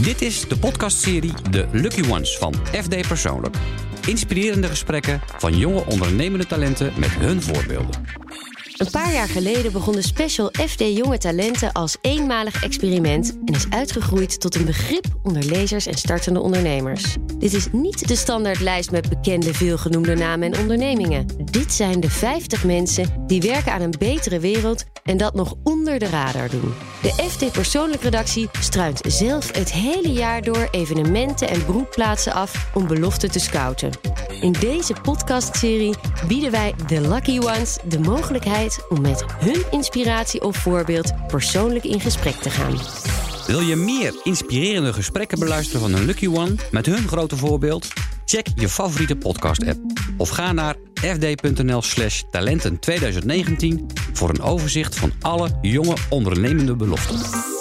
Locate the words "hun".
7.10-7.42, 39.38-39.64, 46.86-47.08